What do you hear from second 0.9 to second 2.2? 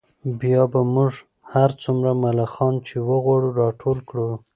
موږ هر څومره